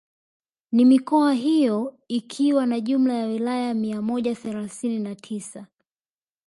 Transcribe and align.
Na 0.71 0.85
mikoa 0.85 1.33
hiyo 1.33 1.97
ikiwa 2.07 2.65
na 2.65 2.79
jumla 2.79 3.13
ya 3.13 3.25
wilaya 3.27 3.73
mia 3.73 4.01
moja 4.01 4.35
thelathini 4.35 4.99
na 4.99 5.15
tisa 5.15 5.67